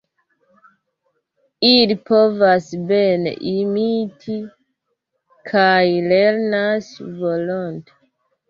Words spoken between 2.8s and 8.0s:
bene imiti, kaj lernas volonte.